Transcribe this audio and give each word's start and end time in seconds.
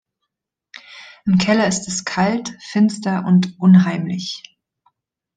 Im 1.27 1.37
Keller 1.37 1.67
ist 1.67 1.87
es 1.87 2.05
kalt, 2.05 2.57
finster 2.71 3.23
und 3.23 3.53
unheimlich. 3.59 4.41